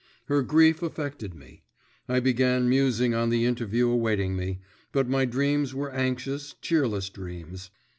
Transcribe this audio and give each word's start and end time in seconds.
Her 0.25 0.41
grief 0.41 0.81
affected 0.81 1.35
me; 1.35 1.61
I 2.09 2.19
began 2.19 2.67
musing 2.67 3.13
on 3.13 3.29
the 3.29 3.45
interview 3.45 3.87
awaiting 3.87 4.35
me, 4.35 4.59
but 4.91 5.07
my 5.07 5.25
dreams 5.25 5.75
were 5.75 5.91
anxious, 5.91 6.55
cheerless 6.59 7.07
dreams. 7.11 7.69